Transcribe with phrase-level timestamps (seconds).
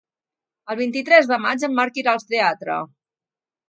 [0.75, 2.85] El vint-i-tres de maig en Marc irà al teatre.